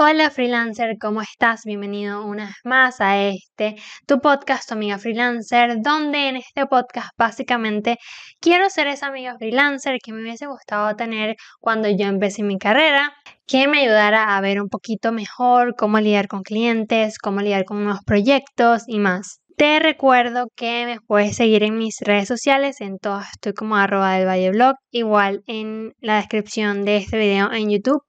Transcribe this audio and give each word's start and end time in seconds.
Hola 0.00 0.30
freelancer, 0.30 0.96
¿cómo 1.00 1.22
estás? 1.22 1.62
Bienvenido 1.64 2.24
una 2.24 2.46
vez 2.46 2.54
más 2.62 3.00
a 3.00 3.20
este, 3.20 3.74
tu 4.06 4.20
podcast, 4.20 4.68
tu 4.68 4.74
amiga 4.74 4.96
freelancer, 4.96 5.82
donde 5.82 6.28
en 6.28 6.36
este 6.36 6.66
podcast 6.66 7.08
básicamente 7.18 7.98
quiero 8.40 8.70
ser 8.70 8.86
esa 8.86 9.08
amiga 9.08 9.36
freelancer 9.36 9.98
que 10.00 10.12
me 10.12 10.20
hubiese 10.22 10.46
gustado 10.46 10.94
tener 10.94 11.34
cuando 11.58 11.88
yo 11.88 12.06
empecé 12.06 12.44
mi 12.44 12.58
carrera, 12.58 13.12
que 13.44 13.66
me 13.66 13.80
ayudara 13.80 14.36
a 14.36 14.40
ver 14.40 14.62
un 14.62 14.68
poquito 14.68 15.10
mejor 15.10 15.74
cómo 15.76 15.98
lidiar 15.98 16.28
con 16.28 16.42
clientes, 16.44 17.18
cómo 17.18 17.40
lidiar 17.40 17.64
con 17.64 17.82
nuevos 17.82 18.04
proyectos 18.06 18.84
y 18.86 19.00
más. 19.00 19.40
Te 19.56 19.80
recuerdo 19.80 20.46
que 20.54 20.86
me 20.86 21.00
puedes 21.00 21.34
seguir 21.34 21.64
en 21.64 21.76
mis 21.76 21.96
redes 22.02 22.28
sociales, 22.28 22.80
en 22.80 22.98
todas 22.98 23.30
estoy 23.32 23.52
como 23.52 23.74
arroba 23.74 24.12
del 24.12 24.28
Valle 24.28 24.52
Blog, 24.52 24.76
igual 24.92 25.42
en 25.48 25.92
la 25.98 26.18
descripción 26.18 26.84
de 26.84 26.98
este 26.98 27.18
video 27.18 27.52
en 27.52 27.68
YouTube 27.68 28.02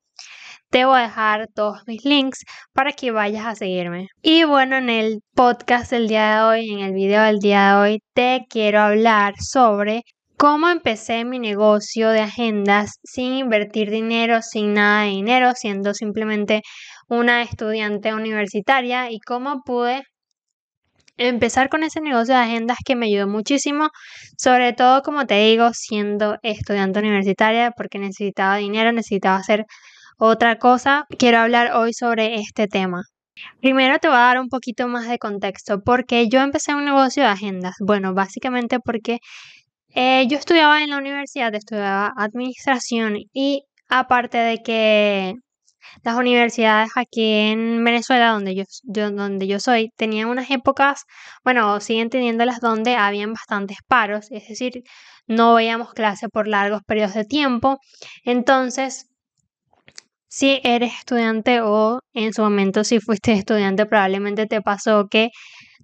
te 0.70 0.86
voy 0.86 1.00
a 1.00 1.04
dejar 1.04 1.48
todos 1.54 1.82
mis 1.88 2.06
links 2.06 2.44
para 2.74 2.94
que 2.94 3.12
vayas 3.12 3.46
a 3.46 3.56
seguirme. 3.56 4.08
Y 4.22 4.44
bueno, 4.44 4.78
en 4.78 4.90
el 4.90 5.22
podcast 5.36 5.92
del 5.92 6.08
día 6.08 6.36
de 6.36 6.42
hoy, 6.44 6.70
en 6.72 6.80
el 6.80 6.94
video 6.94 7.24
del 7.24 7.40
día 7.40 7.70
de 7.70 7.82
hoy, 7.82 8.00
te 8.14 8.46
quiero 8.50 8.80
hablar 8.82 9.34
sobre 9.40 10.04
cómo 10.38 10.70
empecé 10.70 11.26
mi 11.26 11.40
negocio 11.40 12.10
de 12.10 12.22
agendas 12.22 13.00
sin 13.04 13.34
invertir 13.34 13.90
dinero, 13.90 14.42
sin 14.42 14.74
nada 14.74 15.04
de 15.04 15.10
dinero, 15.10 15.52
siendo 15.56 15.94
simplemente 15.94 16.62
una 17.10 17.42
estudiante 17.42 18.14
universitaria 18.14 19.12
y 19.12 19.20
cómo 19.20 19.62
pude 19.66 20.04
empezar 21.18 21.70
con 21.70 21.84
ese 21.84 22.00
negocio 22.00 22.34
de 22.36 22.42
agendas 22.42 22.78
que 22.86 22.96
me 22.96 23.08
ayudó 23.08 23.28
muchísimo, 23.28 23.90
sobre 24.38 24.74
todo 24.74 25.02
como 25.02 25.26
te 25.26 25.36
digo, 25.36 25.72
siendo 25.74 26.38
estudiante 26.44 27.00
universitaria 27.00 27.72
porque 27.72 28.00
necesitaba 28.00 28.58
dinero, 28.58 28.92
necesitaba 28.94 29.38
hacer 29.38 29.66
otra 30.20 30.60
cosa, 30.60 31.06
quiero 31.18 31.40
hablar 31.40 31.72
hoy 31.76 31.94
sobre 31.94 32.36
este 32.36 32.68
tema. 32.68 33.04
Primero 33.62 34.00
te 34.00 34.10
voy 34.10 34.18
a 34.18 34.22
dar 34.22 34.40
un 34.40 34.50
poquito 34.50 34.88
más 34.88 35.08
de 35.08 35.18
contexto, 35.18 35.82
porque 35.84 36.28
yo 36.30 36.42
empecé 36.42 36.76
un 36.76 36.86
negocio 36.86 37.24
de 37.24 37.30
agendas. 37.30 37.76
Bueno, 37.80 38.14
básicamente 38.14 38.80
porque 38.80 39.20
eh, 39.96 40.28
yo 40.28 40.38
estudiaba 40.38 40.84
en 40.84 40.90
la 40.92 40.98
universidad, 40.98 41.56
estudiaba 41.56 42.14
administración 42.18 43.18
y 43.34 43.64
aparte 43.90 44.38
de 44.38 44.62
que 44.62 45.36
las 46.04 46.18
universidades 46.18 46.92
aquí 46.96 47.24
en 47.24 47.84
Venezuela, 47.84 48.32
donde 48.32 48.56
yo, 48.56 48.64
donde 48.84 49.48
yo 49.48 49.60
soy, 49.60 49.90
tenían 49.96 50.30
unas 50.30 50.52
épocas, 50.52 51.06
bueno, 51.44 51.80
siguen 51.80 52.10
teniéndolas 52.10 52.60
donde 52.60 52.96
habían 52.96 53.34
bastantes 53.34 53.78
paros, 53.88 54.28
es 54.32 54.48
decir, 54.50 54.84
no 55.28 55.56
veíamos 55.56 55.94
clase 55.94 56.30
por 56.30 56.48
largos 56.48 56.82
periodos 56.86 57.14
de 57.16 57.26
tiempo. 57.26 57.80
Entonces, 58.26 59.10
si 60.30 60.62
eres 60.64 60.94
estudiante 61.00 61.62
o 61.62 62.02
en 62.14 62.34
su 62.34 62.42
momento 62.44 62.84
si 62.84 63.00
fuiste 63.00 63.34
estudiante, 63.34 63.86
probablemente 63.86 64.46
te 64.48 64.62
pasó 64.62 65.08
que 65.10 65.30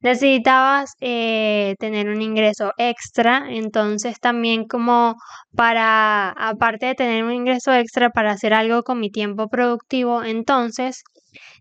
necesitabas 0.01 0.93
eh, 1.01 1.75
tener 1.79 2.09
un 2.09 2.21
ingreso 2.21 2.73
extra, 2.77 3.45
entonces 3.49 4.19
también 4.19 4.65
como 4.67 5.15
para, 5.55 6.29
aparte 6.29 6.87
de 6.87 6.95
tener 6.95 7.23
un 7.23 7.33
ingreso 7.33 7.73
extra 7.73 8.11
para 8.11 8.31
hacer 8.31 8.53
algo 8.53 8.83
con 8.83 8.99
mi 8.99 9.09
tiempo 9.11 9.47
productivo, 9.49 10.23
entonces 10.23 11.03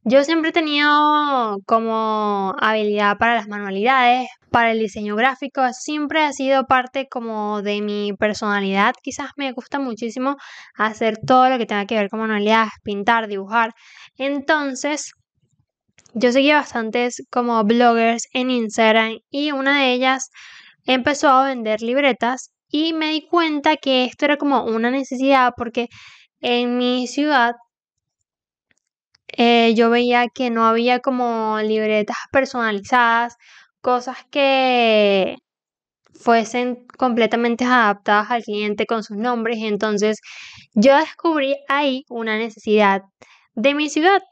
yo 0.05 0.25
siempre 0.25 0.51
he 0.51 0.53
tenido 0.53 1.59
como 1.67 2.55
habilidad 2.61 3.17
para 3.19 3.35
las 3.35 3.49
manualidades, 3.49 4.29
para 4.51 4.73
el 4.73 4.79
diseño 4.79 5.17
gráfico, 5.17 5.63
siempre 5.73 6.23
ha 6.25 6.33
sido 6.33 6.67
parte 6.67 7.09
como 7.09 7.63
de 7.63 7.81
mi 7.81 8.13
personalidad. 8.13 8.95
Quizás 9.03 9.31
me 9.37 9.53
gusta 9.53 9.81
muchísimo 9.81 10.37
hacer 10.77 11.19
todo 11.27 11.49
lo 11.49 11.59
que 11.59 11.67
tenga 11.67 11.87
que 11.87 11.97
ver 11.97 12.09
con 12.09 12.21
manualidades, 12.21 12.73
pintar, 12.83 13.27
dibujar. 13.29 13.73
Entonces, 14.17 15.13
yo 16.15 16.31
seguía 16.31 16.57
bastantes 16.57 17.23
como 17.31 17.65
bloggers 17.65 18.29
en 18.33 18.51
Instagram 18.51 19.19
y 19.31 19.51
una 19.51 19.81
de 19.81 19.93
ellas 19.93 20.31
empezó 20.87 21.31
a 21.31 21.47
vender 21.47 21.83
libretas 21.83 22.51
y 22.69 22.93
me 22.93 23.11
di 23.11 23.27
cuenta 23.27 23.77
que 23.77 24.05
esto 24.05 24.25
era 24.25 24.37
como 24.37 24.65
una 24.65 24.91
necesidad 24.91 25.53
porque 25.57 25.89
en 26.41 26.79
mi 26.79 27.07
ciudad 27.09 27.55
eh, 29.37 29.75
yo 29.75 29.91
veía 29.91 30.29
que 30.29 30.51
no 30.51 30.67
había 30.67 31.01
como 31.01 31.59
libretas 31.63 32.17
personalizadas, 32.33 33.37
cosas 33.81 34.19
que 34.31 35.37
fuesen 36.15 36.87
completamente 36.99 37.65
adaptadas 37.65 38.31
al 38.31 38.43
cliente 38.43 38.87
con 38.87 39.03
sus 39.05 39.17
nombres. 39.17 39.59
Entonces 39.63 40.21
yo 40.75 40.97
descubrí 40.99 41.57
ahí 41.69 42.05
una 42.09 42.39
necesidad 42.39 43.03
de 43.55 43.75
mi 43.75 43.89
ciudad. 43.91 44.23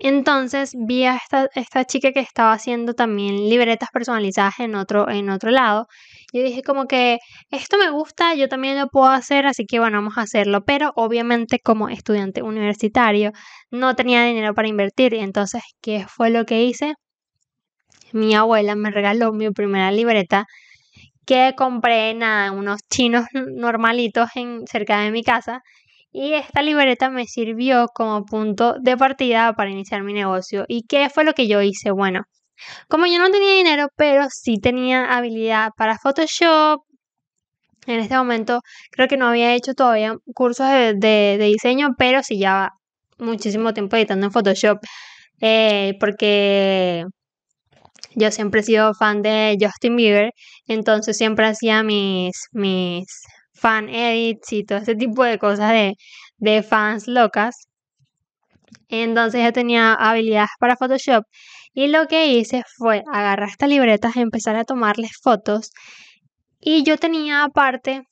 Entonces 0.00 0.74
vi 0.76 1.04
a 1.06 1.20
esta, 1.54 1.84
chica 1.84 2.12
que 2.12 2.20
estaba 2.20 2.52
haciendo 2.52 2.94
también 2.94 3.48
libretas 3.48 3.88
personalizadas 3.92 4.60
en 4.60 4.76
otro, 4.76 5.10
en 5.10 5.28
otro 5.28 5.50
lado. 5.50 5.88
Yo 6.32 6.42
dije 6.42 6.62
como 6.62 6.86
que 6.86 7.18
esto 7.50 7.78
me 7.78 7.90
gusta, 7.90 8.34
yo 8.36 8.48
también 8.48 8.78
lo 8.78 8.86
puedo 8.88 9.08
hacer, 9.08 9.46
así 9.46 9.66
que 9.66 9.80
bueno, 9.80 9.98
vamos 9.98 10.16
a 10.16 10.22
hacerlo. 10.22 10.64
Pero 10.64 10.92
obviamente 10.94 11.58
como 11.58 11.88
estudiante 11.88 12.42
universitario 12.42 13.32
no 13.72 13.96
tenía 13.96 14.24
dinero 14.24 14.54
para 14.54 14.68
invertir. 14.68 15.14
Entonces, 15.14 15.62
¿qué 15.82 16.06
fue 16.08 16.30
lo 16.30 16.44
que 16.46 16.62
hice? 16.62 16.94
Mi 18.12 18.34
abuela 18.36 18.76
me 18.76 18.90
regaló 18.90 19.32
mi 19.32 19.50
primera 19.50 19.90
libreta 19.90 20.46
que 21.26 21.54
compré 21.56 22.10
en 22.10 22.22
unos 22.54 22.80
chinos 22.88 23.26
normalitos 23.34 24.30
en, 24.36 24.66
cerca 24.66 25.00
de 25.00 25.10
mi 25.10 25.22
casa 25.24 25.62
y 26.12 26.34
esta 26.34 26.62
libreta 26.62 27.10
me 27.10 27.26
sirvió 27.26 27.86
como 27.94 28.24
punto 28.24 28.76
de 28.80 28.96
partida 28.96 29.52
para 29.54 29.70
iniciar 29.70 30.02
mi 30.02 30.12
negocio. 30.12 30.64
¿Y 30.68 30.84
qué 30.86 31.10
fue 31.10 31.24
lo 31.24 31.34
que 31.34 31.48
yo 31.48 31.62
hice? 31.62 31.90
Bueno, 31.90 32.22
como 32.88 33.06
yo 33.06 33.18
no 33.18 33.30
tenía 33.30 33.54
dinero, 33.54 33.88
pero 33.96 34.26
sí 34.30 34.58
tenía 34.60 35.06
habilidad 35.16 35.70
para 35.76 35.98
Photoshop, 35.98 36.82
en 37.86 38.00
este 38.00 38.16
momento 38.16 38.60
creo 38.90 39.08
que 39.08 39.16
no 39.16 39.28
había 39.28 39.54
hecho 39.54 39.74
todavía 39.74 40.14
cursos 40.34 40.66
de, 40.68 41.38
diseño, 41.40 41.90
pero 41.98 42.22
sí 42.22 42.38
ya 42.38 42.70
muchísimo 43.18 43.72
tiempo 43.74 43.96
editando 43.96 44.26
en 44.26 44.32
Photoshop, 44.32 44.78
eh, 45.40 45.94
porque 46.00 47.04
yo 48.14 48.30
siempre 48.30 48.60
he 48.60 48.64
sido 48.64 48.94
fan 48.94 49.22
de 49.22 49.56
Justin 49.60 49.96
Bieber, 49.96 50.32
entonces 50.66 51.16
siempre 51.16 51.46
hacía 51.46 51.82
mis, 51.82 52.48
mis 52.52 53.06
fan 53.58 53.88
edits 53.88 54.52
y 54.52 54.64
todo 54.64 54.78
ese 54.78 54.94
tipo 54.94 55.24
de 55.24 55.38
cosas 55.38 55.72
de, 55.72 55.94
de 56.38 56.62
fans 56.62 57.08
locas. 57.08 57.68
Entonces 58.88 59.44
yo 59.44 59.52
tenía 59.52 59.94
habilidades 59.94 60.50
para 60.58 60.76
Photoshop 60.76 61.24
y 61.74 61.88
lo 61.88 62.06
que 62.08 62.26
hice 62.28 62.64
fue 62.76 63.02
agarrar 63.12 63.50
estas 63.50 63.68
libretas 63.68 64.16
y 64.16 64.20
empezar 64.20 64.56
a 64.56 64.64
tomarles 64.64 65.12
fotos. 65.22 65.70
Y 66.60 66.82
yo 66.84 66.96
tenía 66.98 67.44
aparte, 67.44 68.02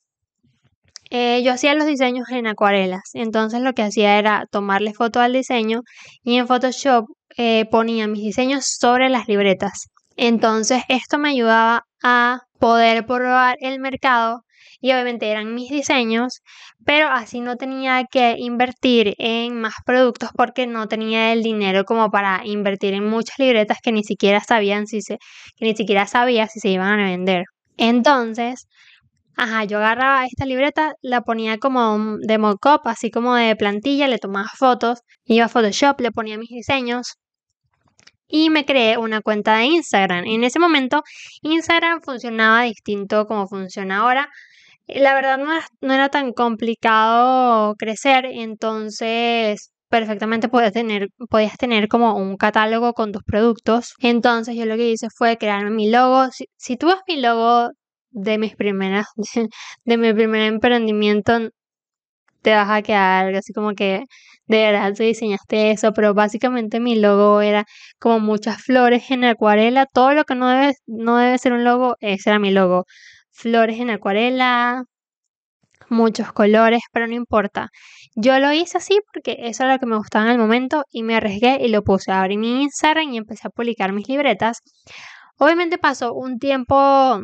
eh, 1.09 1.41
yo 1.43 1.53
hacía 1.53 1.73
los 1.75 1.85
diseños 1.87 2.29
en 2.29 2.47
acuarelas. 2.47 3.01
Entonces 3.13 3.61
lo 3.61 3.73
que 3.73 3.83
hacía 3.83 4.19
era 4.19 4.45
tomarle 4.51 4.93
foto 4.93 5.19
al 5.19 5.33
diseño 5.33 5.81
y 6.23 6.37
en 6.37 6.47
Photoshop 6.47 7.07
eh, 7.37 7.65
ponía 7.71 8.07
mis 8.07 8.23
diseños 8.23 8.65
sobre 8.79 9.09
las 9.09 9.27
libretas. 9.27 9.87
Entonces 10.15 10.83
esto 10.89 11.17
me 11.17 11.29
ayudaba 11.29 11.83
a 12.03 12.41
poder 12.59 13.05
probar 13.05 13.57
el 13.61 13.79
mercado 13.79 14.43
y 14.81 14.91
obviamente 14.91 15.29
eran 15.29 15.53
mis 15.53 15.69
diseños, 15.69 16.41
pero 16.85 17.09
así 17.09 17.39
no 17.41 17.55
tenía 17.57 18.05
que 18.09 18.35
invertir 18.37 19.15
en 19.17 19.59
más 19.59 19.75
productos 19.85 20.29
porque 20.35 20.67
no 20.67 20.87
tenía 20.87 21.33
el 21.33 21.43
dinero 21.43 21.83
como 21.85 22.09
para 22.11 22.41
invertir 22.45 22.93
en 22.93 23.07
muchas 23.09 23.37
libretas 23.39 23.79
que 23.81 23.91
ni 23.91 24.03
siquiera 24.03 24.39
sabían 24.41 24.87
si 24.87 25.01
se, 25.01 25.17
ni 25.59 25.75
siquiera 25.75 26.07
sabía 26.07 26.47
si 26.47 26.59
se 26.59 26.69
iban 26.69 26.99
a 26.99 27.05
vender. 27.05 27.45
Entonces, 27.77 28.67
ajá, 29.35 29.65
yo 29.65 29.77
agarraba 29.77 30.25
esta 30.25 30.45
libreta, 30.45 30.93
la 31.01 31.21
ponía 31.21 31.57
como 31.59 32.17
de 32.19 32.37
mock-up, 32.37 32.81
así 32.85 33.11
como 33.11 33.35
de 33.35 33.55
plantilla, 33.55 34.07
le 34.07 34.19
tomaba 34.19 34.49
fotos, 34.57 35.01
iba 35.25 35.45
a 35.45 35.49
Photoshop, 35.49 36.01
le 36.01 36.11
ponía 36.11 36.37
mis 36.37 36.49
diseños, 36.49 37.17
y 38.27 38.49
me 38.49 38.65
creé 38.65 38.97
una 38.97 39.21
cuenta 39.21 39.57
de 39.57 39.65
Instagram. 39.65 40.25
En 40.25 40.43
ese 40.43 40.59
momento 40.59 41.03
Instagram 41.41 42.01
funcionaba 42.01 42.63
distinto 42.63 43.25
como 43.27 43.47
funciona 43.47 43.99
ahora. 43.99 44.29
La 44.87 45.13
verdad 45.15 45.37
no 45.81 45.93
era, 45.93 46.09
tan 46.09 46.33
complicado 46.33 47.75
crecer, 47.77 48.25
entonces 48.25 49.71
perfectamente 49.89 50.49
podías 50.49 50.73
tener, 50.73 51.09
podías 51.29 51.57
tener 51.57 51.87
como 51.89 52.15
un 52.17 52.37
catálogo 52.37 52.93
con 52.93 53.11
tus 53.11 53.23
productos. 53.23 53.93
Entonces 53.99 54.55
yo 54.55 54.65
lo 54.65 54.75
que 54.77 54.91
hice 54.91 55.07
fue 55.15 55.37
crearme 55.37 55.71
mi 55.71 55.89
logo. 55.89 56.29
Si, 56.57 56.77
tú 56.77 56.87
ves 56.87 56.97
mi 57.07 57.17
logo 57.21 57.69
de 58.11 58.37
mis 58.37 58.55
primeras, 58.55 59.07
de, 59.85 59.97
mi 59.97 60.13
primer 60.13 60.41
emprendimiento, 60.43 61.49
te 62.41 62.51
vas 62.55 62.69
a 62.69 62.81
quedar 62.81 63.35
así 63.35 63.53
como 63.53 63.73
que 63.73 64.03
de 64.47 64.57
verdad 64.63 64.93
tú 64.95 65.03
diseñaste 65.03 65.71
eso, 65.71 65.93
pero 65.93 66.13
básicamente 66.13 66.79
mi 66.79 66.95
logo 66.95 67.41
era 67.41 67.65
como 67.99 68.19
muchas 68.19 68.61
flores 68.61 69.11
en 69.11 69.25
acuarela, 69.25 69.85
todo 69.85 70.13
lo 70.13 70.23
que 70.25 70.35
no 70.35 70.49
debe, 70.49 70.73
no 70.87 71.17
debe 71.17 71.37
ser 71.37 71.53
un 71.53 71.63
logo, 71.63 71.95
ese 71.99 72.29
era 72.29 72.39
mi 72.39 72.51
logo 72.51 72.85
flores 73.31 73.79
en 73.79 73.91
acuarela, 73.91 74.83
muchos 75.89 76.31
colores, 76.33 76.81
pero 76.91 77.07
no 77.07 77.13
importa. 77.13 77.69
Yo 78.15 78.39
lo 78.39 78.51
hice 78.51 78.77
así 78.77 78.99
porque 79.13 79.37
eso 79.41 79.63
era 79.63 79.73
lo 79.73 79.79
que 79.79 79.85
me 79.85 79.97
gustaba 79.97 80.25
en 80.25 80.31
el 80.31 80.37
momento 80.39 80.83
y 80.91 81.03
me 81.03 81.15
arriesgué 81.15 81.59
y 81.61 81.69
lo 81.69 81.83
puse. 81.83 82.11
Abrí 82.11 82.37
mi 82.37 82.63
Instagram 82.63 83.13
y 83.13 83.17
empecé 83.17 83.47
a 83.47 83.51
publicar 83.51 83.93
mis 83.93 84.07
libretas. 84.09 84.59
Obviamente 85.37 85.77
pasó 85.77 86.13
un 86.13 86.39
tiempo 86.39 87.21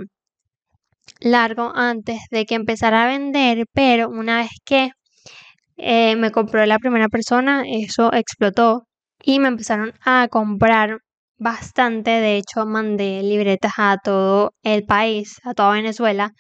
largo 1.20 1.72
antes 1.76 2.22
de 2.32 2.46
que 2.46 2.56
empezara 2.56 3.04
a 3.04 3.08
vender, 3.08 3.66
pero 3.74 4.10
una 4.10 4.38
vez 4.38 4.52
que 4.66 4.92
eh, 5.78 6.16
me 6.16 6.32
compró 6.32 6.66
la 6.66 6.80
primera 6.80 7.10
persona, 7.10 7.64
eso 7.68 8.12
explotó 8.14 8.86
y 9.24 9.40
me 9.40 9.48
empezaron 9.50 9.94
a 10.06 10.28
comprar 10.30 11.00
bastante. 11.38 12.12
De 12.12 12.38
hecho, 12.38 12.66
mandé 12.66 13.22
libretas 13.24 13.74
a 13.78 13.98
todo 14.04 14.54
el 14.64 14.86
país, 14.86 15.40
a 15.44 15.54
toda 15.54 15.74
Venezuela, 15.74 16.32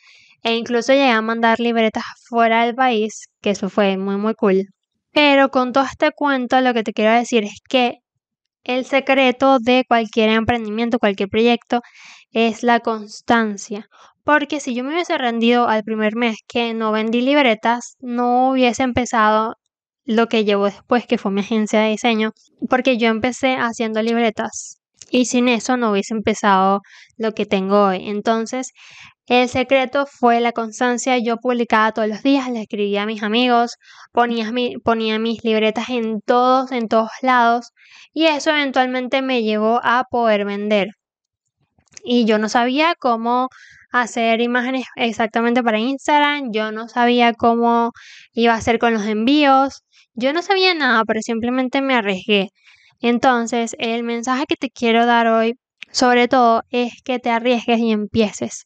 e 0.44 0.56
incluso 0.56 0.94
llegué 0.94 1.09
a 1.12 1.21
mandar 1.21 1.59
libretas 1.59 2.03
fuera 2.30 2.65
del 2.65 2.75
país, 2.75 3.27
que 3.41 3.51
eso 3.51 3.69
fue 3.69 3.97
muy, 3.97 4.18
muy 4.18 4.33
cool. 4.35 4.68
Pero 5.12 5.50
con 5.50 5.74
todo 5.74 5.85
este 5.85 6.12
cuento, 6.12 6.59
lo 6.62 6.74
que 6.74 6.83
te 6.83 6.94
quiero 6.94 7.12
decir 7.13 7.44
es 7.44 7.62
que 7.69 8.00
el 8.63 8.85
secreto 8.85 9.59
de 9.59 9.85
cualquier 9.88 10.30
emprendimiento, 10.30 11.00
cualquier 11.00 11.30
proyecto, 11.30 11.81
es 12.31 12.63
la 12.63 12.80
constancia. 12.80 13.88
Porque 14.24 14.60
si 14.60 14.74
yo 14.74 14.84
me 14.84 14.94
hubiese 14.94 15.18
rendido 15.18 15.68
al 15.68 15.84
primer 15.84 16.16
mes 16.16 16.38
que 16.48 16.74
no 16.74 16.92
vendí 16.92 17.22
libretas, 17.22 17.96
no 18.00 18.52
hubiese 18.52 18.84
empezado 18.84 19.56
lo 20.06 20.28
que 20.28 20.46
llevo 20.46 20.66
después, 20.66 21.06
que 21.06 21.18
fue 21.18 21.31
mi 21.31 21.42
agencia 21.42 21.81
de 21.81 21.90
diseño, 21.90 22.31
porque 22.70 22.98
yo 22.98 23.08
empecé 23.10 23.56
haciendo 23.56 24.02
libretas 24.02 24.80
y 25.10 25.25
sin 25.25 25.48
eso 25.48 25.78
no 25.78 25.92
hubiese 25.92 26.14
empezado 26.14 26.81
lo 27.18 27.34
que 27.34 27.46
tengo 27.46 27.86
hoy. 27.86 28.10
Entonces, 28.10 28.72
el 29.28 29.48
secreto 29.48 30.06
fue 30.06 30.42
la 30.42 30.52
constancia. 30.52 31.18
Yo 31.18 31.38
publicaba 31.38 31.92
todos 31.94 32.10
los 32.10 32.24
días, 32.24 32.50
le 32.50 32.62
escribía 32.62 33.04
a 33.04 33.06
mis 33.06 33.24
amigos, 33.24 33.76
ponía, 34.12 34.52
ponía 34.84 35.19
mis 35.19 35.44
libretas 35.44 35.90
en 35.90 36.22
todos, 36.22 36.72
en 36.72 36.88
todos 36.88 37.12
lados 37.22 37.72
y 38.14 38.26
eso 38.26 38.52
eventualmente 38.52 39.22
me 39.22 39.44
llevó 39.44 39.80
a 39.84 40.04
poder 40.10 40.46
vender. 40.46 40.90
Y 42.04 42.26
yo 42.26 42.38
no 42.38 42.50
sabía 42.50 42.96
cómo 43.00 43.50
hacer 43.94 44.42
imágenes 44.42 44.86
exactamente 44.95 45.63
para 45.63 45.80
Instagram, 45.80 46.51
yo 46.51 46.72
no 46.72 46.90
sabía 46.90 47.34
cómo 47.34 47.92
iba 48.34 48.54
a 48.54 48.57
hacer 48.57 48.80
con 48.80 48.94
los 48.94 49.06
envíos, 49.06 49.84
yo 50.16 50.34
no 50.34 50.42
sabía 50.42 50.74
nada, 50.74 51.04
pero 51.06 51.22
simplemente 51.22 51.81
me 51.81 51.95
arriesgué. 51.95 52.50
Entonces, 53.00 53.75
el 53.80 54.04
mensaje 54.04 54.45
que 54.48 54.56
te 54.56 54.69
quiero 54.72 55.06
dar 55.06 55.28
hoy, 55.28 55.56
sobre 55.92 56.28
todo, 56.28 56.63
es 56.72 56.94
que 57.04 57.19
te 57.19 57.30
arriesgues 57.30 57.80
y 57.80 57.92
empieces. 57.92 58.66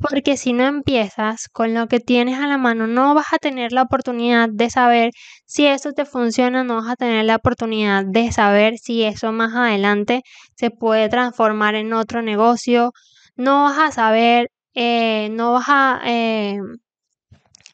Porque 0.00 0.36
si 0.36 0.52
no 0.52 0.64
empiezas 0.64 1.48
con 1.52 1.74
lo 1.74 1.86
que 1.86 2.00
tienes 2.00 2.38
a 2.40 2.46
la 2.46 2.58
mano, 2.58 2.86
no 2.86 3.14
vas 3.14 3.32
a 3.32 3.38
tener 3.38 3.72
la 3.72 3.82
oportunidad 3.82 4.48
de 4.52 4.70
saber 4.70 5.10
si 5.46 5.66
eso 5.66 5.92
te 5.92 6.04
funciona, 6.04 6.64
no 6.64 6.76
vas 6.76 6.90
a 6.90 6.96
tener 6.96 7.24
la 7.26 7.36
oportunidad 7.36 8.04
de 8.06 8.32
saber 8.32 8.74
si 8.78 9.04
eso 9.04 9.32
más 9.32 9.54
adelante 9.54 10.22
se 10.56 10.70
puede 10.70 11.08
transformar 11.08 11.74
en 11.74 11.92
otro 11.92 12.22
negocio, 12.22 12.92
no 13.36 13.64
vas 13.64 13.78
a 13.78 13.92
saber, 13.92 14.48
eh, 14.74 15.28
no 15.32 15.52
vas 15.52 15.66
a, 15.68 16.00
eh, 16.06 16.58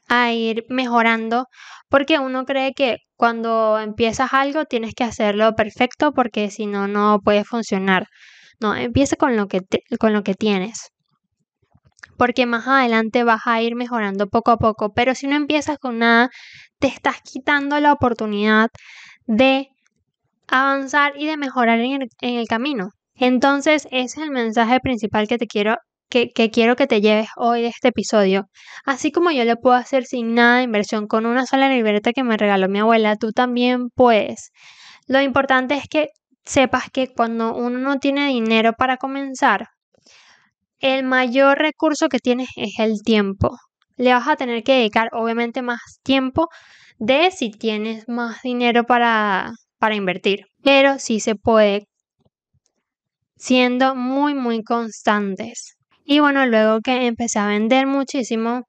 a 0.09 0.33
ir 0.33 0.65
mejorando, 0.69 1.47
porque 1.89 2.19
uno 2.19 2.45
cree 2.45 2.73
que 2.75 2.99
cuando 3.17 3.79
empiezas 3.79 4.33
algo 4.35 4.65
tienes 4.65 4.95
que 4.95 5.05
hacerlo 5.05 5.55
perfecto 5.55 6.13
porque 6.13 6.51
si 6.51 6.67
no, 6.67 6.89
no 6.89 7.21
puede 7.25 7.45
funcionar. 7.45 8.07
No, 8.61 8.75
empieza 8.75 9.17
con 9.17 9.37
lo 9.37 9.47
que, 9.49 9.63
con 9.99 10.13
lo 10.13 10.23
que 10.23 10.35
tienes 10.35 10.91
porque 12.21 12.45
más 12.45 12.69
adelante 12.69 13.25
vas 13.25 13.47
a 13.47 13.63
ir 13.63 13.77
mejorando 13.77 14.27
poco 14.29 14.51
a 14.51 14.59
poco, 14.59 14.93
pero 14.93 15.15
si 15.15 15.27
no 15.27 15.37
empiezas 15.37 15.79
con 15.79 16.01
nada, 16.01 16.29
te 16.79 16.87
estás 16.87 17.17
quitando 17.23 17.81
la 17.81 17.95
oportunidad 17.95 18.69
de 19.27 19.71
avanzar 20.47 21.15
y 21.17 21.27
de 21.27 21.39
mejorar 21.39 21.81
en 21.81 22.03
el, 22.21 22.47
camino. 22.47 22.91
Entonces, 23.15 23.87
ese 23.91 24.05
es 24.05 24.19
el 24.19 24.31
mensaje 24.33 24.81
principal 24.81 25.29
que 25.29 25.39
te 25.39 25.47
quiero 25.47 25.79
que, 26.11 26.51
quiero 26.51 26.77
que 26.77 26.87
te 26.87 27.01
lleves 27.01 27.29
hoy 27.37 27.63
de 27.63 27.69
este 27.69 27.89
episodio. 27.89 28.49
Así 28.85 29.13
como 29.13 29.31
yo 29.31 29.45
lo 29.45 29.57
puedo 29.57 29.77
hacer 29.77 30.05
sin 30.05 30.35
nada 30.35 30.59
de 30.59 30.65
inversión 30.65 31.07
con 31.07 31.25
una 31.25 31.47
sola 31.47 31.69
libreta 31.69 32.13
que 32.13 32.25
me 32.25 32.37
regaló 32.37 32.69
mi 32.69 32.81
abuela, 32.81 33.17
tú 33.17 33.33
también 33.33 33.89
puedes. 33.95 34.51
Lo 35.07 35.21
importante 35.23 35.75
es 35.75 35.89
que 35.89 36.09
sepas 36.45 36.91
que 36.91 37.09
cuando 37.09 37.55
uno 37.55 37.79
no 37.79 37.99
tiene 37.99 38.29
dinero 38.29 38.73
para 38.75 38.97
comenzar, 38.97 39.69
el 40.81 41.05
mayor 41.05 41.59
recurso 41.59 42.09
que 42.09 42.19
tienes 42.19 42.49
es 42.57 42.79
el 42.79 43.03
tiempo. 43.03 43.57
Le 43.97 44.13
vas 44.13 44.29
a 44.29 44.37
tener 44.37 44.63
que 44.65 44.73
dedicar 44.75 45.11
obviamente 45.13 45.63
más 45.63 45.81
tiempo 46.03 46.49
de 46.99 47.31
si 47.31 47.51
tienes 47.51 48.09
más 48.09 48.43
dinero 48.43 48.85
para, 48.85 49.53
para 49.79 49.95
invertir. 49.95 50.47
Pero 50.63 50.99
sí 50.99 51.21
se 51.21 51.35
puede 51.35 51.87
siendo 53.37 53.95
muy 53.95 54.35
muy 54.35 54.63
constantes. 54.63 55.80
Y 56.13 56.19
bueno, 56.19 56.45
luego 56.45 56.81
que 56.81 57.07
empecé 57.07 57.39
a 57.39 57.47
vender 57.47 57.87
muchísimo, 57.87 58.65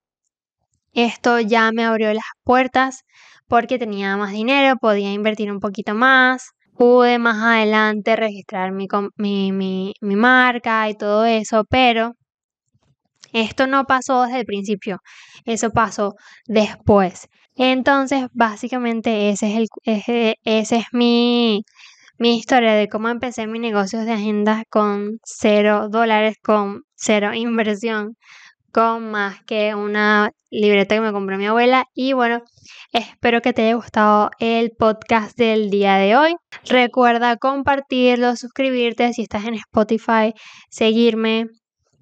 esto 0.94 1.40
ya 1.40 1.72
me 1.72 1.84
abrió 1.84 2.14
las 2.14 2.24
puertas 2.44 3.00
porque 3.48 3.80
tenía 3.80 4.16
más 4.16 4.32
dinero, 4.32 4.76
podía 4.80 5.12
invertir 5.12 5.52
un 5.52 5.60
poquito 5.60 5.96
más, 5.96 6.52
pude 6.78 7.18
más 7.18 7.42
adelante 7.42 8.16
registrar 8.16 8.72
mi, 8.72 8.88
mi, 9.18 9.52
mi, 10.02 10.16
marca 10.16 10.88
y 10.88 10.94
todo 10.94 11.26
eso, 11.26 11.66
pero 11.68 12.14
esto 13.34 13.66
no 13.66 13.86
pasó 13.86 14.22
desde 14.26 14.42
el 14.42 14.46
principio, 14.46 15.00
eso 15.44 15.72
pasó 15.72 16.14
después. 16.46 17.28
Entonces, 17.56 18.28
básicamente 18.34 19.32
ese 19.32 19.48
es, 19.52 19.58
el, 19.58 20.36
ese, 20.46 20.76
es 20.76 20.86
mi, 20.92 21.64
mi 22.22 22.38
historia 22.38 22.74
de 22.76 22.88
cómo 22.88 23.10
empecé 23.10 23.48
mi 23.48 23.58
negocio 23.58 24.06
de 24.06 24.12
agenda 24.12 24.64
con 24.70 25.18
cero 25.24 25.90
dólares, 25.90 26.38
con 26.44 26.84
cero 26.94 27.34
inversión, 27.34 28.16
con 28.72 29.10
más 29.10 29.42
que 29.48 29.74
una 29.74 30.30
libreta 30.52 30.94
que 30.94 31.02
me 31.02 31.14
compró 31.14 31.40
mi 31.40 31.48
abuela. 31.48 31.86
Y 31.96 32.14
bueno, 32.14 32.44
espero 32.94 33.42
que 33.42 33.54
te 33.54 33.64
haya 33.64 33.74
gustado 33.74 34.30
el 34.38 34.70
podcast 34.78 35.36
del 35.36 35.72
día 35.72 35.96
de 35.96 36.16
hoy. 36.16 36.36
Recuerda 36.66 37.38
compartirlo, 37.38 38.36
suscribirte 38.36 39.14
si 39.14 39.24
estás 39.24 39.46
en 39.46 39.56
Spotify, 39.56 40.36
seguirme 40.70 41.48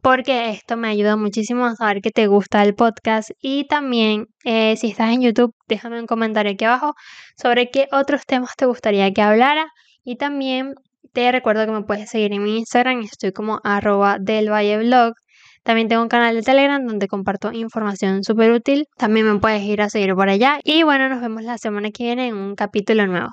porque 0.02 0.50
esto 0.50 0.76
me 0.76 0.90
ayuda 0.90 1.16
muchísimo 1.16 1.66
a 1.66 1.76
saber 1.78 2.02
que 2.02 2.12
te 2.12 2.28
gusta 2.28 2.62
el 2.64 2.76
podcast 2.76 3.32
y 3.42 3.68
también 3.68 4.28
eh, 4.44 4.76
si 4.76 4.88
estás 4.88 5.14
en 5.14 5.22
YouTube 5.22 5.54
déjame 5.68 6.00
un 6.00 6.08
comentario 6.08 6.52
aquí 6.52 6.66
abajo 6.66 6.94
sobre 7.38 7.70
qué 7.70 7.88
otros 7.92 8.26
temas 8.26 8.56
te 8.58 8.66
gustaría 8.66 9.12
que 9.12 9.22
hablara 9.22 9.72
y 10.10 10.16
también 10.16 10.74
te 11.14 11.32
recuerdo 11.32 11.68
que 11.68 11.72
me 11.72 11.84
puedes 11.84 12.10
seguir 12.10 12.34
en 12.34 12.42
mi 12.42 12.58
Instagram, 12.58 13.02
estoy 13.02 13.32
como 13.32 13.60
arroba 13.64 14.18
del 14.20 14.50
Valle 14.50 14.80
Blog. 14.80 15.14
También 15.62 15.88
tengo 15.88 16.02
un 16.02 16.10
canal 16.10 16.34
de 16.34 16.42
Telegram 16.42 16.84
donde 16.84 17.08
comparto 17.08 17.52
información 17.52 18.24
súper 18.24 18.52
útil. 18.52 18.88
También 18.98 19.32
me 19.32 19.40
puedes 19.40 19.62
ir 19.62 19.84
a 19.84 19.90
seguir 19.92 20.16
por 20.16 20.28
allá. 20.28 20.62
Y 20.64 20.82
bueno, 20.82 21.10
nos 21.10 21.22
vemos 21.22 21.44
la 21.44 21.60
semana 21.60 21.92
que 21.92 22.06
viene 22.06 22.30
en 22.30 22.38
un 22.38 22.56
capítulo 22.56 23.06
nuevo. 23.06 23.30